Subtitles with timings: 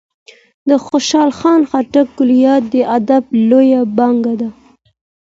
[0.69, 4.49] د خوشال خان خټک کلیات د ادب لویه پانګه ده.